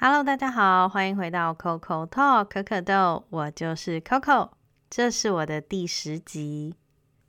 [0.00, 4.50] Hello，大家好，欢迎回到 Coco Talk 可可豆，我就是 Coco，
[4.88, 6.72] 这是我的第十集。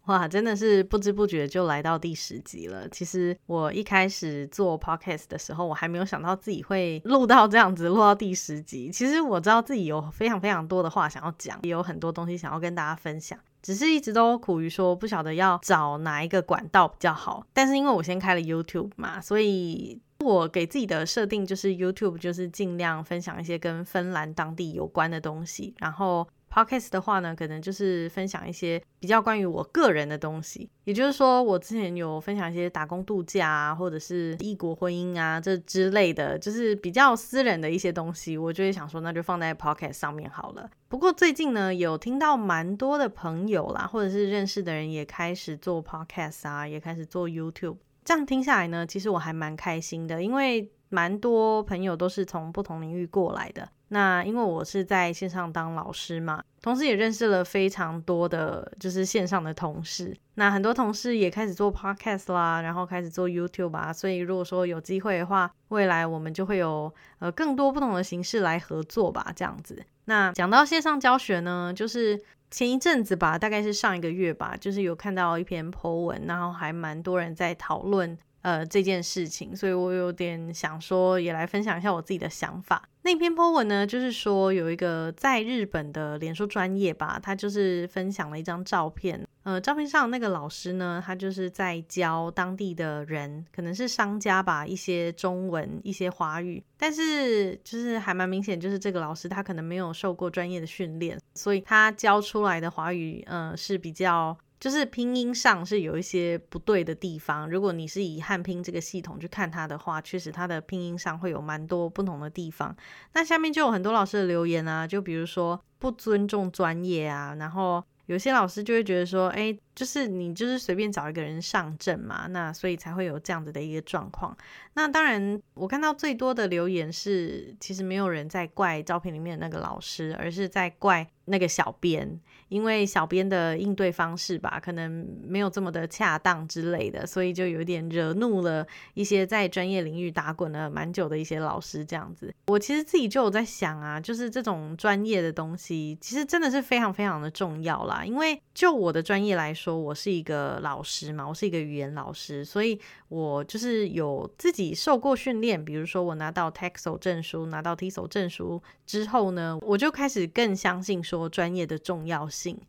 [0.06, 2.88] 哇，真的是不知不觉就来到第十集了。
[2.90, 8.92] 其实我一开始做 podcast 的时候，我还没有想到自己会录到这样子，录到第十集。
[8.92, 17.48] 其实我知道自己有非常非常多的话想要讲，也有很多东西想要跟大家分享，只是一直都苦于说不晓得要找哪一个管道比较好。
[17.52, 20.00] 但是因为我先开了 YouTube 嘛，所以。
[20.26, 25.74] 我给自己的设定就是 YouTube，就是尽量分享一些跟芬兰当地有关的东西。
[25.80, 30.70] 然后 Podcast 的话呢，可能就是分享一些比较关于我个人的东西。
[30.84, 40.70] 也就是说，我之前有分享一些打工度假啊，或者是异国婚姻啊这之类的，就是比较私人的一些东西，我就会想说，那就放在 Podcast 上面好了。
[40.90, 47.78] 不过最近呢，有听到蛮多的朋友啦，或者是认识的人也开始做 Podcast 啊，也开始做 YouTube。
[48.10, 53.70] 这样听下来呢，其实我还蛮开心的，因为蛮多朋友都是从不同领域过来的。
[53.90, 60.18] 那因为我是在线上当老师嘛，同时也认识了非常多的就是线上的同事。
[60.34, 63.94] 那很多同事也开始做 podcast 啦，然后开始做 YouTube 啊。
[63.94, 69.86] 所以如果说有机会的话，未来我们就会有呃更多不同的形式来合作吧，这样子。
[70.06, 72.20] 那讲到线上教学呢，就是。
[72.52, 82.82] 前一阵子吧，大概是上一个月吧，就是有看到一篇 po 文，然后还蛮多人在讨论呃这件事情，所以我有点想说，也来分享一下我自己的想法。
[83.04, 89.26] 那篇 po 文呢，就是说有一个在日本的脸书专业吧，他就是分享了一张照片。
[89.44, 107.50] 呃，照片上那个老师呢，他就是在教当地的人，可能是商家吧，一些中文、一些华语，但是就是还蛮明显，就是这个老师他可能没有受过专业的训练，所以他教出来的华语，呃，是比较就是拼音上是有一些不对的地方。
[107.50, 112.76] 如果你是以汉拼这个系统去看他的话，确实他的拼音上会有蛮多不同的地方。
[113.14, 117.82] 那下面就有很多老师的留言啊，就比如说不尊重专业啊，然后。
[118.10, 124.36] 有些老师就会觉得说，哎，就是你就是随便找一个人上阵嘛，那所以才会有这样子的一个状况。
[124.74, 132.20] 那当然，我看到最多的留言是，其实没有人在怪照片里面的那个老师，而是在怪那个小编。
[132.50, 141.86] 因为小编的应对方式吧，可能没有这么的恰当之类的，所以就有点惹怒了一些在专业领域打滚了蛮久的一些老师。
[141.86, 148.04] 这样子，我其实自己就有在想啊，就是这种专业的东西，其实真的是非常非常的重要啦。
[148.04, 155.64] 因为就我的专业来说，我是一个老师嘛，我是一个语言老师，所以我就是有自己受过训练。
[155.64, 162.30] 比如说，我拿到 TESOL 证书，拿到 teso 证书之后呢，我就开始更相信说专业的重要。
[162.30, 162.60] 性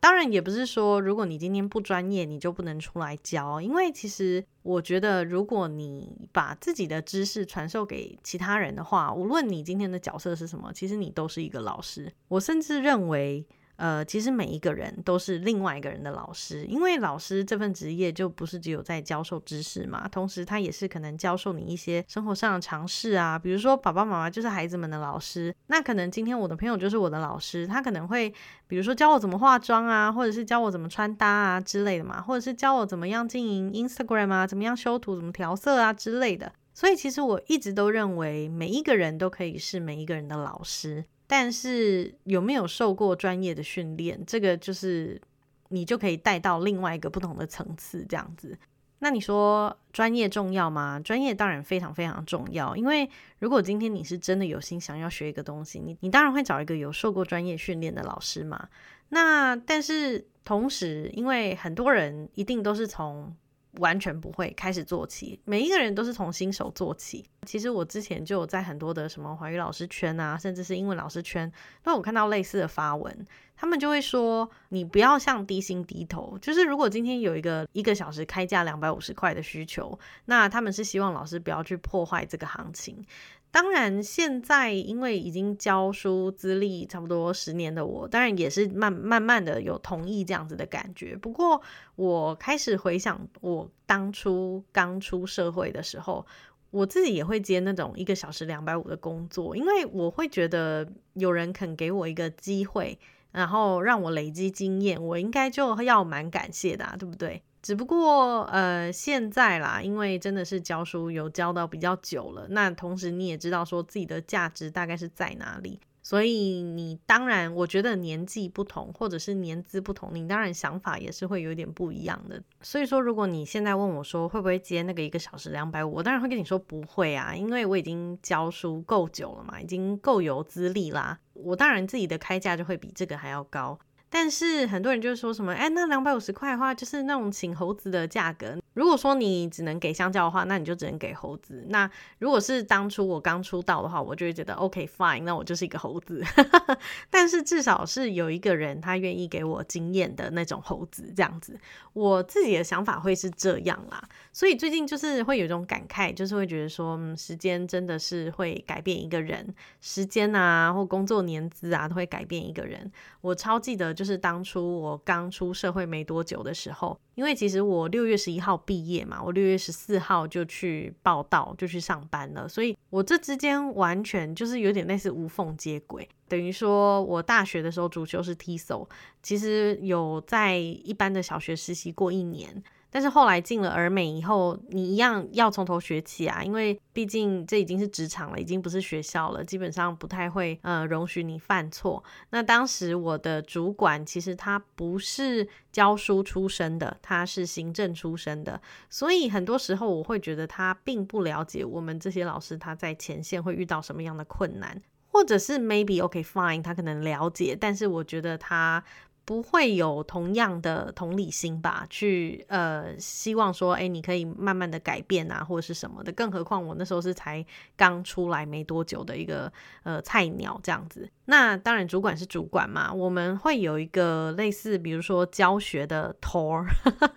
[0.00, 3.60] 当然也不是说，如果你今天不专业，你就不能出来教。
[3.60, 12.10] 因为其实我觉得，如果你把自己的知识传授给其他人的话，无论你今天的角色是什么，其实你都是一个老师。
[12.28, 13.46] 我甚至认为。
[13.80, 23.38] 呃，其实每一个人都是另外一个人的老师，因为老师这份职业就不是只有在教授知识嘛，同时他也是可能教授你一些生活上的常识啊。
[23.38, 28.30] 比如说，爸爸妈妈就是孩子们的老师，那可能今天我的朋友就是我的老师，他可能会
[28.66, 36.52] 比如说教我怎么化妆啊，或者是教我怎么穿搭啊之类的嘛，或者是教我怎么样经营 Instagram 啊，怎么样修图、怎么调色啊之类的。
[36.74, 41.06] 所以其实我一直都认为，每一个人都可以是每一个人的老师。
[41.32, 45.20] 但是有没有受过专业的训练，这个就是
[45.68, 48.58] 你就可以带到另外一个不同的层次，这样子。
[48.98, 50.98] 那你说专业重要吗？
[50.98, 53.08] 专业当然非常非常重要，因为
[53.38, 58.68] 如果今天你是真的有心想要学一个东西，你你当然会找一个有受过专业训练的老师嘛。
[59.10, 63.32] 那但是同时，因为很多人一定都是从
[63.78, 67.24] 完全不会开始做起，每一个人都是从新手做起。
[67.46, 71.50] 其实我之前就有在很多的什么华语老师圈啊，甚至是英文老师圈，
[71.82, 73.26] 都有看到类似的发文。
[73.56, 76.36] 他们就会说，你不要向低薪低头。
[76.40, 83.04] 就是如果今天有一个一个小时开价两百五十块的需求，那他们是希望老师不要去破坏这个行情。
[83.52, 91.16] 当然，现在因为已经教书资历差不多十年的我，当然也是慢慢慢的有同意这样子的感觉。
[91.16, 91.60] 不过，
[91.96, 96.24] 我开始回想我当初刚出社会的时候，
[96.70, 102.96] 我自己也会接那种一个小时两百五的工作，因为我会觉得有人肯给我一个机会，
[103.32, 107.42] 然后让我累积经验，我应该就要蛮感谢的，对不对？
[107.62, 122.42] 只不过，呃，现在啦，因为真的是教书有教到比较久了，那同时你也知道说自己的价值大概是在哪里，所以你当然，我觉得年纪不同，或者是年资不同，你当然想法也是会有点不一样的。
[122.62, 131.18] 所以说，如果你现在问我说会不会接那个一个小时两百五，我当然会跟你说不会啊，因为我已经教书够久了嘛，已经够有资历啦。
[131.34, 133.78] 我当然自己的开价就会比这个还要高。
[134.12, 138.58] 但是很多人就说什么，哎，那两百五十块的话，就是那种请猴子的价格。
[138.74, 141.64] 如果说你只能给香蕉的话，那你就只能给猴子。
[141.68, 146.24] 那如果是当初我刚出道的话，我就会觉得 OK fine，那我就是一个猴子。
[147.08, 151.58] 但是至少是有一个人他愿意给我经验的那种猴子，这样子，
[151.92, 154.02] 我自己的想法会是这样啦。
[154.32, 162.90] 所以最近就是会有一种感慨，就是会觉得说，嗯，时间真的是会改变一个人，时间啊或工作年资啊都会改变一个人。
[163.20, 163.94] 我超记得。
[164.00, 178.88] 就是当初我刚出社会没多久的时候，因为其实我六月十一号毕业嘛，我六月十四号就去报道，就去上班了，所以我这之间完全就是有点类似无缝接轨，等于说我大学的时候主修是 TSO，
[179.22, 182.64] 其实有在一般的小学实习过一年。
[182.90, 192.02] 但是后来进了儿美以后，你一样要从头学起啊，因为毕竟这已经是职场了，已经不是学校了，基本上不太会呃容许你犯错。
[192.30, 204.82] 那当时我的主管其实他不是教书出身的，他是行政出身的，所以很多时候我会觉得他并不了解我们这些老师他在前线会遇到什么样的困难，
[205.12, 208.82] 或者是 maybe OK fine，他可能了解，但是我觉得他。
[209.30, 211.86] 不会有同样的同理心吧？
[211.88, 216.10] 去呃，希望说，哎，你可以慢慢的改变啊，或者是什么的。
[216.10, 217.46] 更何况我那时候是才
[217.76, 219.52] 刚出来没多久的一个
[219.84, 221.08] 呃菜鸟这样子。
[221.30, 226.66] 那当然，主管是主管嘛，我们会有一个类似，比如说教学的头儿，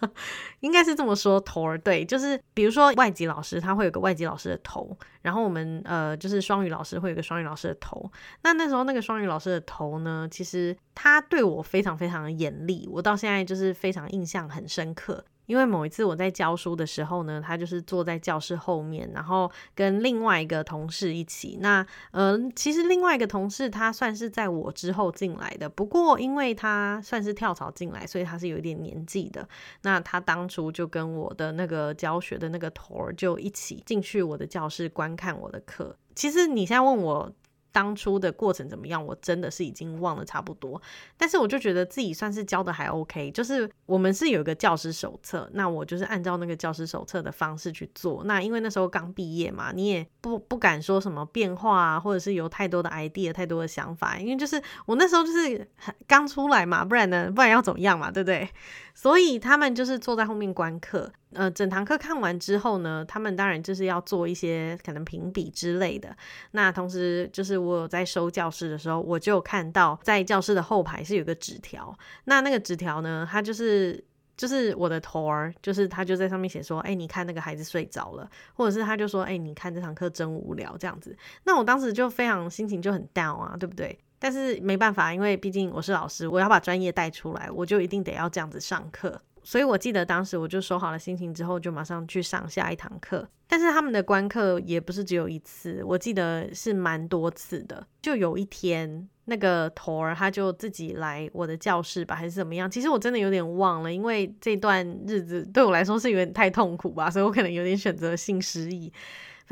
[0.61, 8.11] 应该是这么说，头儿对，就是比如说外籍老师，他会有个外籍老师的头，然后我们呃就是双语老师会有个双语老师的头。
[8.43, 15.25] 那那时候那个双语老师的头呢，其实他对我非常非常的严厉，我到现在就是非常印象很深刻。
[15.45, 21.57] 因为某一次我在教书的时候呢，他就是坐在教室后面，然后跟另外一个同事一起。
[21.61, 29.47] 那嗯，其实另外一个同事他算是在我之后进来的，不过因为他算是跳槽进来，所以他是有一点年纪的。
[29.81, 35.95] 那他当初就跟我的那个教学的那个头儿就一起进去我的教室观看我的课。
[36.15, 37.31] 其实你现在问我。
[37.73, 39.05] 当初的过程怎么样？
[39.05, 40.81] 我真的是已经忘了差不多，
[41.17, 43.31] 但是我就觉得自己算是教的还 OK。
[43.31, 48.23] 就是我们是有一个教师手册，那我就是按照那个教师手册的方式去做。
[48.25, 55.67] 那因为那时候刚毕业嘛，你也不不敢说什么变化啊，或者是有太多的 idea、太多的想法，因为就是我那时候就是
[56.07, 58.47] 刚出来嘛，不然呢，不然要怎么样嘛，对不对？
[58.93, 61.11] 所以他们就是坐在后面观课。
[61.33, 66.15] 呃，整堂课看完之后呢，他们当然就是要做一些可能评比之类的。
[66.51, 71.97] 那同时就是我有在收教室的时候，我就看到在教室的后排是有个纸条。
[72.25, 74.03] 那那个纸条呢，它就是
[74.35, 81.15] 就是我的头儿，就是他就在上面写说，哎，你看那个孩子睡着了，或者是他就说，哎，你看这堂课真无聊这样子。
[81.43, 83.97] 那我当时就非常心情就很 down 啊，对不对？
[84.19, 89.21] 但是没办法，因为毕竟我是老师，我要把专业带出来，我就一定得要这样子上课。
[89.43, 93.27] 所以我记得当时我就收好了心情之后，就马上去上下一堂课。
[93.47, 97.85] 但是他们的观课也不是只有一次，我记得是蛮多次的。
[98.01, 102.71] 就有一天，那个头儿他就自己来我的教室吧，还是怎么样？
[102.71, 108.91] 其实我真的有点忘了，因为这段日子对我来说是有点太痛苦吧，所以我可能有点选择性失忆。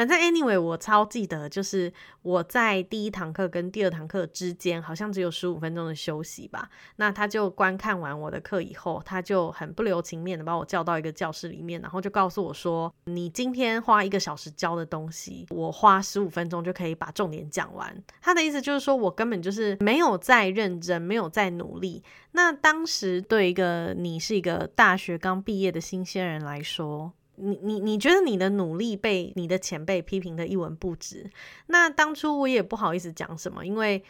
[0.02, 1.94] 反正 anyway，我超记得，就是
[2.24, 6.68] 我在第一堂课跟第二堂课之间，好像只有十五分钟的休息吧。
[6.96, 22.04] 那他就观看完我的课以后，他就很不留情面的把我叫到一个教室里面，然后就告诉我说：“你今天花一个小时教的东西，我花十五分钟就可以把重点讲完。”他的意思就是说我根本就是没有在认真，没有在努力。
[22.32, 31.30] 那当时对一个你是一个大学刚毕业的新鲜人来说，你你你觉得你的努力被你的前辈批评的一文不值？
[31.68, 34.04] 那当初我也不好意思讲什么，因为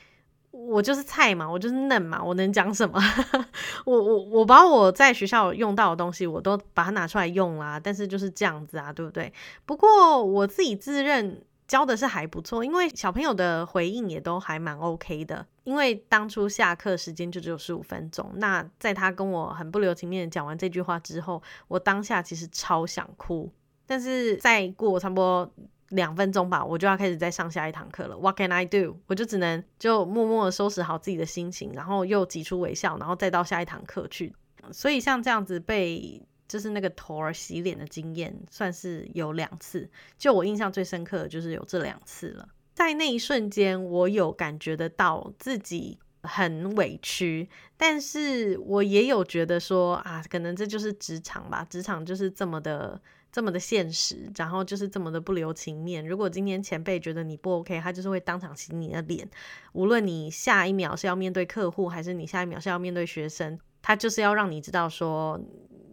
[0.51, 3.01] 我就是菜嘛，我就是嫩嘛，我能讲什么？
[3.85, 7.79] 我我我把我在学校用到的东西，我都把它拿出来用啦。
[7.79, 9.31] 但是就是这样子啊，对不对？
[9.65, 11.43] 不过我自己自认。
[11.67, 15.45] 教的是还不错，因为小朋友的回应也都还蛮 OK 的。
[15.63, 23.51] 因为当初下课时间就只有十五分钟，那在他跟我很不留情面讲完这句话之后，我当下其实超想哭。
[23.85, 25.51] 但是再过差不多
[25.89, 28.17] 两分钟吧，我就要开始再上下一堂课了。
[28.17, 28.97] What can I do？
[29.07, 34.33] 我就只能就默默的收拾好自己的心情，然后又挤出微笑，然后再到下一堂课去。
[34.71, 36.21] 所以像这样子被。
[36.51, 39.89] 就是那个头儿洗脸的经验，算是有两次。
[40.17, 42.45] 就我印象最深刻的就是有这两次了。
[42.83, 47.47] 在那一瞬间，我有感觉得到自己很委屈，
[47.77, 53.01] 但是我也有觉得说啊，可能这就是职场吧，职场就是这么的。
[53.33, 56.05] 这么的现实，然后就是这么的不留情面。
[56.05, 59.25] 如果今天前辈觉得你不 OK，他就是会当场洗你的脸。
[59.71, 65.39] 无论你下一秒是要面对客户，还是你下一秒是要面对学生，他就是要让你知道说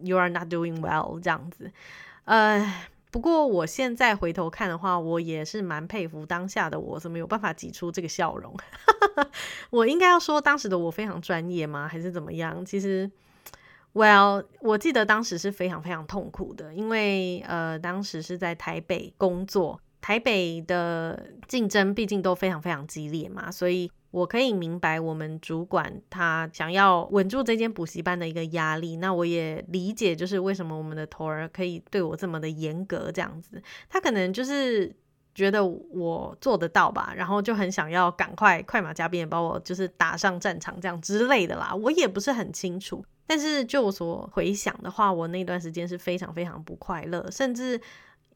[0.01, 1.71] you are not doing well 这样子。
[2.25, 2.59] 呃，
[3.11, 8.55] 不过我现在回头看的话，我也是蛮佩服当下的我，怎么有办法挤出这个笑容。
[9.71, 11.87] 我应该要说当时的我非常专业吗？
[11.87, 12.65] 还是怎么样？
[12.65, 13.09] 其实。
[13.91, 28.95] Well，我记得当时是非常非常痛苦的，因为呃，当时是在台北工作，台北的竞争毕竟都非常非常激烈嘛，所以我可以明白我们主管他想要稳住这间补习班的一个压力。
[28.97, 34.93] 那我也理解，就是为什么我们的头儿可以对我这么的严格这样子，他可能就是
[35.35, 43.05] 觉得我做得到吧，然后就很想要赶快快马加鞭把我就是打上战场这样之类的啦，我也不是很清楚。
[43.27, 47.79] 但是就我所回想的话，我那段时间是非常非常不快乐，甚至，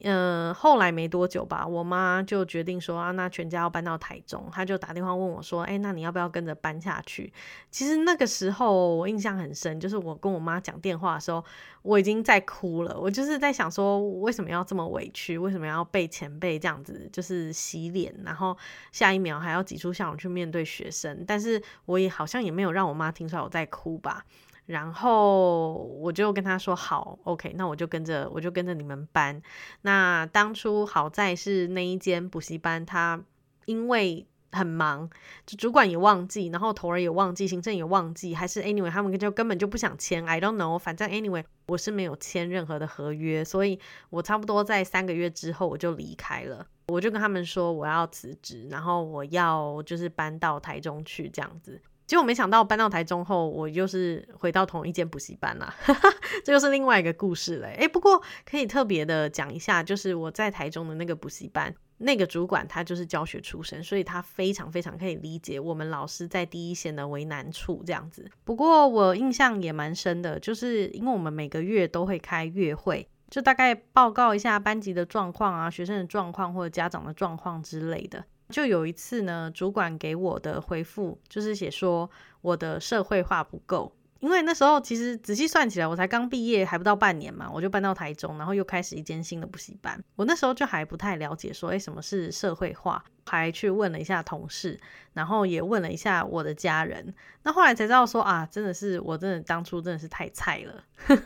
[0.03, 7.31] 呃，后来没多久吧，我妈就决定说啊，那全家要搬到台中，她就打电话问我说，哎，那你要不要跟着搬下去？
[7.71, 11.41] 其实那个时候我印象很深，就是我跟我妈讲电话的时候，
[11.83, 15.37] 我已经在哭了，我就是在想说，为什么要这么委屈？
[15.37, 18.57] 为什么要被前辈这样子就是洗脸，然后
[18.91, 21.23] 下一秒还要挤出笑容去面对学生？
[21.25, 24.25] 但是我也好像也没有让我妈听出来我在哭吧。
[24.65, 29.41] 然后我就跟他说好，OK，那我就跟着我就跟着你们班。
[29.81, 33.21] 那当初好在是那一间补习班，他
[33.65, 35.09] 因为很忙，
[35.45, 43.79] 就主管也忘记，然后头儿也忘记，行政也忘记，还是 anyway 他们就根本就不想签，I don't know，反正 anyway 我是没有签任何的合约，所以
[44.11, 51.81] 我差不多在三个月之后我就离开了，我就跟他们说我要辞职，然后我要就是搬到台中去这样子。
[52.05, 55.73] 结果没想到搬到台中后，我又是回到同一间补习班啦，
[56.43, 57.67] 这又是另外一个故事了。
[57.69, 68.29] 诶，不过可以特别的讲一下，就是我在台中的那个补习班，那个主管他就是教学出身，所以他非常非常可以理解我们老师在第一线的为难处这样子。
[68.43, 78.25] 不过我印象也蛮深的，就是因为我们每个月都会开月会，就大概报告一下班级的状况啊、学生的状况或者家长的状况之类的。
[78.53, 82.09] 就有一次呢，主管给我的回复就是写说
[82.41, 83.91] 我的社会化不够。
[84.19, 90.01] 因为那时候其实仔细算起来，我才刚毕业还不到半年嘛，我就搬到台中，然后又开始一间新的补习班。
[90.15, 94.79] 我那时候就还不太了解，说哎什么是社会化，还去问了一下同事，
[95.11, 97.13] 然后也问了一下我的家人。
[97.43, 100.81] 那后来才知道说啊，真的是我真的当初真的是太菜了，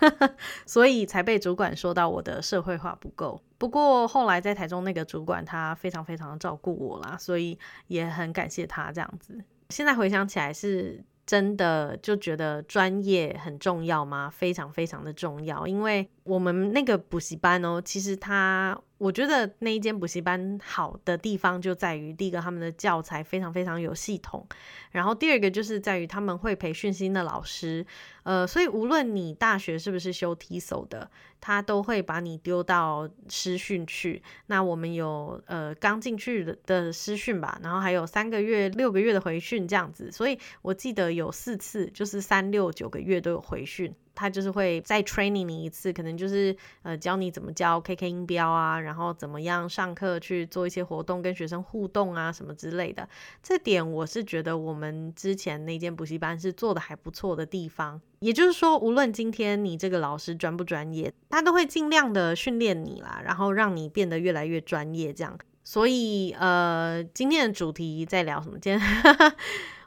[0.65, 3.39] 所以才被主管说到我的社会化不够。
[3.57, 9.43] 不过后来在台中那个主管他非常非常的照顾我啦，所以也很感谢他这样子。
[9.69, 11.03] 现在回想起来是。
[11.27, 14.29] 真的就觉得专业很重要吗？
[14.33, 18.79] 非常非常的重要，因为我们那个补习班哦，其实他。
[18.97, 24.47] 我觉得那一间补习班好的地方就在于，第一个他们的教材非常非常有系统，
[24.91, 27.85] 然后第二个就是在于他们会培训新的老师，
[28.23, 34.23] 呃，所以无论你大学是不是修 T 手的，他都会把你丢到师训去。
[34.47, 43.93] 那我们有呃刚进去的的师训吧，然后还有三个月、六个月的回训这样子，所以我记得有四次，就是三六九个月都有回训。
[44.17, 53.07] 他就是会再 training 你一次，可能就是呃教你怎么教 KK 音标啊，然后怎么样上课去做一些活动跟学生互动啊什么之类的。
[53.43, 58.01] 这点我是觉得我们之前那间补习班是做的还不错的地方。
[58.19, 65.37] 也就是说，无论今天你这个老师专不专业，他都会尽量的训练你啦，然后让你变得越来越专业这样。
[65.63, 68.57] 所以呃，今天的主题在聊什么？
[68.57, 68.81] 今天。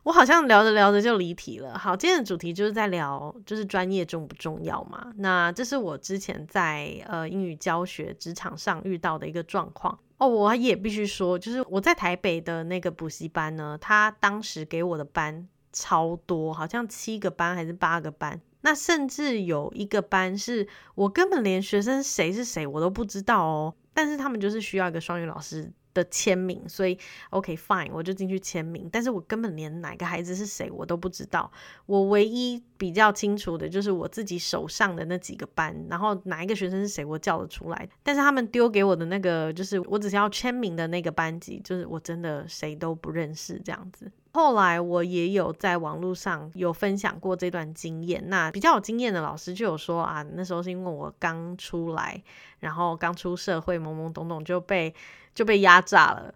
[0.02, 1.76] 我好像聊着聊着就离题了。
[1.76, 5.12] 好，今天的主题就是在聊，就是专业重不重要嘛？
[5.16, 10.26] 那这是我之前在呃英语教学职场上遇到的一个状况哦。
[10.26, 18.40] 我也必须说，就是我在台北的那个补习班呢，他当时给我的班超多，好像七个班还是八个班。
[18.62, 25.72] 那甚至有一个班是我根本连学生谁是谁我都不知道哦，但是他们就是需要一个双语老师。
[25.92, 26.98] 的签名，所以
[27.30, 28.88] OK fine，我就进去签名。
[28.92, 31.50] 但是我根本连哪个孩子是谁我都不知道。
[31.86, 37.88] 我唯一比较清楚的就是我自己手上的那几个班，然后哪一个学生是谁我叫得出来。
[38.02, 44.10] 但是他们丢给我的那个，就是我只是要签名的那个班级，就是我真的谁都不认识这样子。
[44.32, 48.22] 后来我也有在网络上有分享过这段经验。
[48.28, 52.22] 那比较有经验的老师就有说啊，那时候是因为我刚出来，
[52.60, 54.94] 然后刚出社会，懵懵懂懂就被。
[55.34, 56.34] 就被压榨了，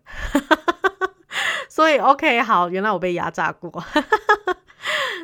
[1.68, 3.84] 所以 OK 好，原来我被压榨过，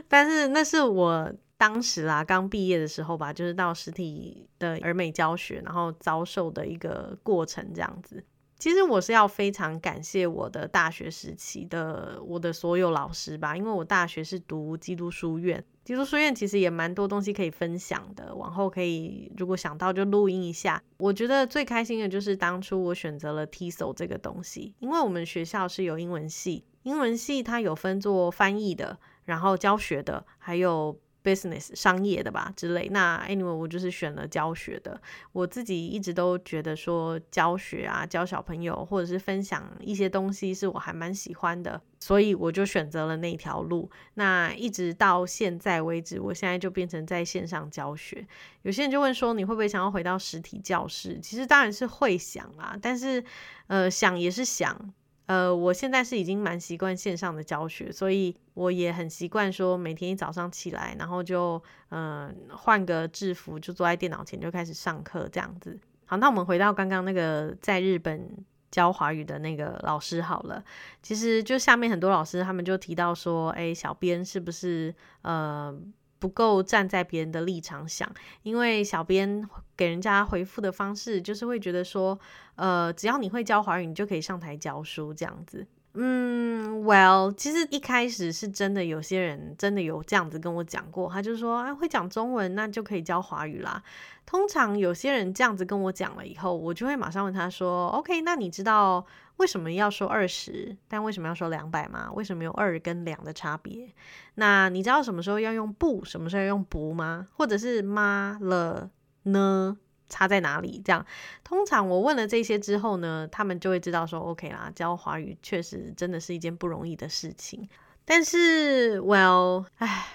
[0.09, 8.25] 但是那是我当时啦刚毕业的时候吧，就是到实体的儿美教学，然后遭受的一个过程这样子。
[8.61, 20.83] 其实我是要非常感谢我的大学时期的我的所有老师吧，因为我大学是读基督书院，基督书院其实也蛮多东西可以分享的，往后可以如果想到就录音一下。
[20.99, 31.01] 我觉得最开心的就是当初我选择了 TESOL 这个东西，因为我们学校是有英文系，英文系它有分做翻译的，然后教学的，还有。
[31.23, 35.01] Business 商业的吧之类，那 anyway 我就是选了教学的。
[35.33, 43.91] 我自己一直都觉得说教学啊，教小朋友或者是分享一些东西是我还蛮喜欢的，所以我就选择了那条路。
[44.15, 48.27] 那一直到现在为止，我现在就变成在线上教学。
[48.63, 51.19] 有些人就问说，你会不会想要回到实体教室？
[51.21, 53.23] 其实当然是会想啊，但是
[53.67, 54.93] 呃想也是想。
[55.31, 65.79] 呃，我现在是已经蛮习惯线上的教学，所以我也很习惯说每天一早上起来，然后就嗯换个制服，就坐在电脑前就开始上课这样子。
[66.05, 68.29] 好，那我们回到刚刚那个在日本
[68.73, 70.65] 教华语的那个老师好了，
[71.01, 75.73] 其实就下面很多老师他们就提到说，哎，小编是不是呃？
[76.21, 78.09] 不够站在别人的立场想，
[78.45, 82.17] 因为小编给人家回复的方式就是会觉得说，
[82.55, 85.67] 呃，只要你会教华语，你就可以上台教书这样子。
[85.95, 93.83] 嗯，Well，其实一开始是真的，有些人真的有这样子跟我讲过，他就说，哎，会讲中文，那就可以教华语啦。
[94.25, 99.05] 通常有些人这样子跟我讲了以后，我就会马上问他说，OK，那你知道
[99.41, 102.13] 为什么要说二十，但为什么要说两百吗？
[102.13, 103.89] 为什么有二跟两的差别？
[104.35, 107.27] 那你知道什么时候要用不，什么时候要用不吗？
[107.33, 108.91] 或者是吗了
[109.23, 109.79] 呢？
[110.11, 110.83] 差在哪里？
[110.85, 111.07] 这样，
[111.43, 117.67] 通常我问了这些之后呢，他们就会知道说，OK 啦，教华语确实真的是一件不容易的事情。
[118.05, 120.07] 但是，Well，唉，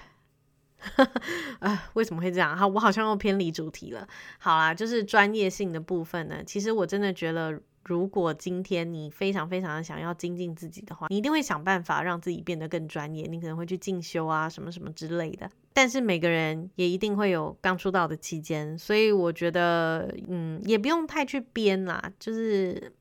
[1.58, 2.56] 唉，为什么会这样？
[2.56, 4.06] 好，我好像又偏离主题了。
[4.38, 7.60] 好啦，就是专业性的部分呢，其实我真的觉得。
[7.86, 13.26] 如果今天你非常非常的想要精进自己的话，你一定会想办法让自己变得更专业。
[13.28, 15.48] 你可能会去进修啊，什么什么之类的。
[15.72, 22.10] 但是每个人也一定会有刚出道的期间，所以我觉得，嗯，也不用太去编啦。
[22.18, 22.92] 就是，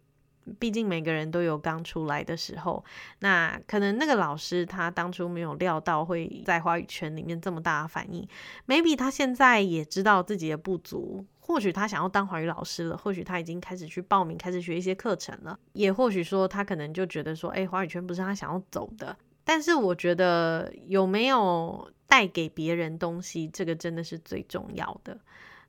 [0.60, 2.84] 毕竟每个人都有刚出来的时候。
[3.19, 8.28] 那可能那个老师他当初没有料到会在华语圈里面这么大的反应
[8.67, 11.26] ，maybe 他现在也知道自己的不足。
[11.47, 19.15] 或许他想要当华语老师了，或许他已经开始去报名，开始学一些课程了，也或许说他可能就觉得说，哎，华语圈不是他想要走的。
[19.43, 25.19] 但是我觉得有没有带给别人东西，这个真的是最重要的。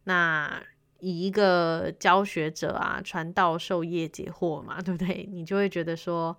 [0.04, 0.62] 那
[1.00, 5.28] 以一个教学者啊，传道授业解惑嘛，对不对？
[5.30, 6.34] 你就会觉得说，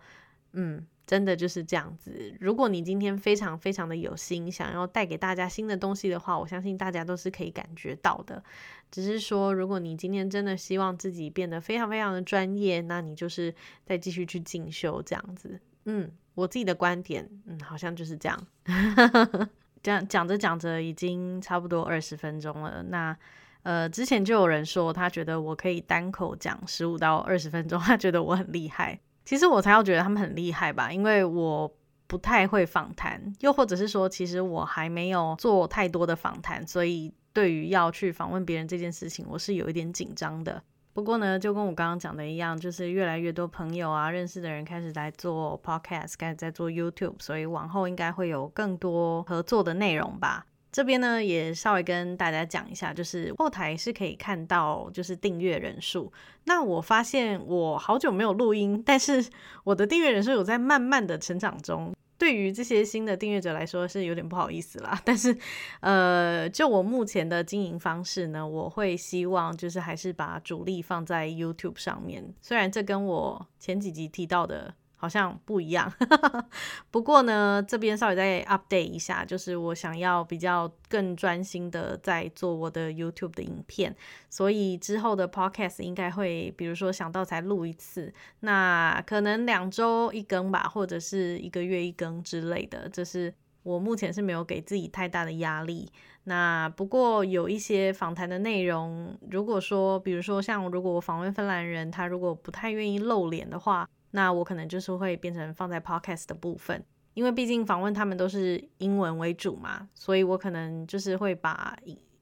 [0.53, 0.87] 嗯。
[1.07, 2.35] 真的就是这样子。
[2.37, 8.43] 如果你今天非常非常的有心，想要带给大家新的东西的话，我相信大家都是可以感觉到的。
[8.91, 13.53] 只是说，如果你今天真的希望自己变得非常非常的专业，那你就是
[13.85, 15.59] 再继续去进修这样子。
[15.85, 18.47] 嗯，我自己的观点，嗯，好像就是这样。
[19.83, 22.83] 这样讲着讲着，已经差不多二十分钟了。
[22.89, 23.15] 那
[23.63, 28.99] 呃，之前就有人说，他觉得我可以单口讲十五到二十分钟，他觉得我很厉害。
[29.23, 31.76] 其实我才要觉得他们很厉害吧，因为我
[32.07, 40.63] 不太会访谈，又或者是说，其实我还没有做太多的访谈，所以对于要去访问别人这件事情，我是有一点紧张的。
[40.93, 50.47] 不过呢，就跟我刚刚讲的一样，就是越来越多朋友啊，认识的人开始在做 podcast，开始在做 YouTube，所以往后应该会有更多合作的内容吧。
[50.77, 56.13] 这边呢，也稍微跟大家讲一下，就是后台是可以看到就是订阅人数。
[56.43, 59.27] 那我发现我好久没有录音，但是
[59.65, 61.95] 我的订阅人数有在慢慢的成长中。
[62.19, 65.01] 对于这些新的订阅者来说是有点不好意思啦。
[65.03, 65.35] 但是，
[65.79, 72.23] 呃，就我目前的经营方式呢，我会希望就是还是把主力放在 YouTube 上面。
[72.39, 74.75] 虽然这跟我前几集提到的。
[74.99, 75.93] 好像不一样，
[76.89, 83.95] 不过呢，这边稍微再 update 一下，就是我想要比较更专心的在做我的 YouTube 的影片，
[84.27, 93.31] 所以之后的 Podcast 应该会，比如说想到才录一次，那可能两周一更吧，或者是一个月一更之类的，这是
[93.61, 95.91] 我目前是没有给自己太大的压力。
[96.23, 103.87] 那不过有一些访谈的内容，如果说，比如说像如果我访问芬兰人，他如果不太愿意露脸的话。
[104.11, 111.77] 那我可能就是会变成放在 podcast 的部分，因为毕竟访问他们都是英文为主嘛，所以我可能就是会把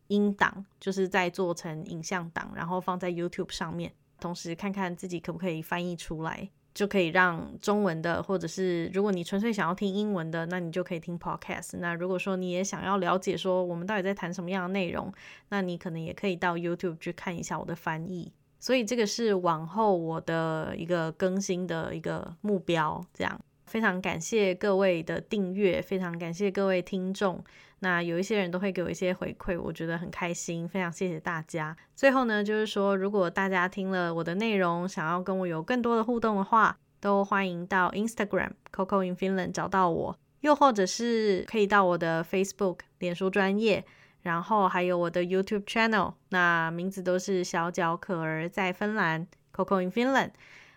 [0.08, 6.50] 音档就是再做成影像档，然后放在 YouTube 上面，同时看看自己可不可以翻译出来。
[6.76, 11.78] 就可以让中文的，或者是如果你纯粹想要听英文的，那你就可以听 podcast。
[11.78, 15.10] 那如果说你也想要了解说我们到底在谈什么样的内容，
[15.48, 18.34] 那你可能也可以到 YouTube 去看一下我的翻译。
[18.66, 23.00] 所以这个是往后我的一个更新的一个目标。
[23.14, 27.44] 这样非常感谢各位的订阅，非常感谢各位听众。
[27.82, 31.78] 那有一些人都会给我一些回馈，我觉得很开心，非常谢谢大家。
[31.96, 43.86] 最后呢，就是说，如果大家听了我的内容，想要跟我有更多的互动的话，都欢迎到 Instagram Coco in Finland 找到我，又或者是可以到我的 Facebook 脸书专业，
[44.26, 50.32] 然后还有我的 YouTube channel，那名字都是小脚可儿在芬兰 Coco in Finland，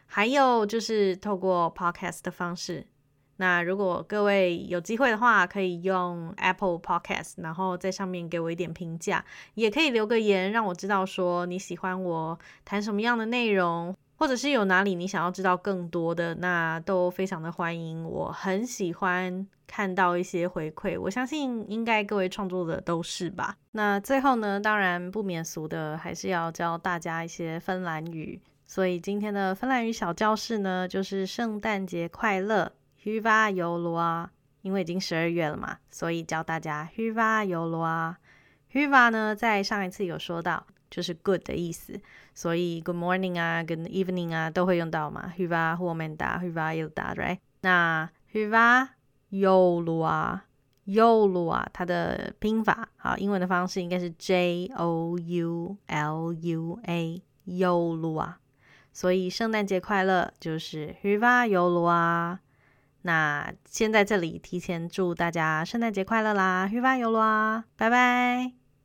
[0.05, 2.87] 还有就是透过 Podcast 的方式。
[3.37, 18.04] 那如果各位有机会的话，可以用 Apple Podcast，然后在上面给我一点评价，也可以留个言，让我知道说你喜欢我谈什么样的内容，或者是有哪里你想要知道更多的，那都非常的欢迎。
[18.04, 23.54] 我很喜欢看到一些回馈，我相信应该各位创作者都是吧。
[23.70, 32.72] 那最后呢，当然不免俗的，还是要教大家一些芬兰语，所以今天的芬兰语小教室呢，就是圣诞节快乐。
[33.00, 34.28] h y v a j o l a
[34.62, 38.16] 因为已经十二月了嘛，所以教大家 Hyvää joulua。
[38.72, 42.01] Hyvää 呢，在上一次有说到，就是 good 的意思，
[42.35, 45.33] 所以 Good morning 啊，Good evening 啊，都会用到嘛。
[45.38, 47.38] Hyvää huomenta，Hyvää iltaa，right？
[47.62, 48.88] 那 Hyvää
[49.31, 58.35] joulua，joulua 它的拼法，好，英文的方式应该是 J O U L U A，joulua。
[58.92, 62.38] 所以圣诞节快乐就是 Hyvää joulua。
[63.03, 68.58] 那先在这里提前祝大家圣诞节快乐啦！Hyvää joulua，拜拜。